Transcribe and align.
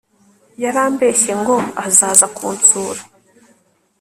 yarambeshye 0.63 1.31
ngo 1.41 1.55
azaza 1.85 2.25
kunsura 2.35 3.01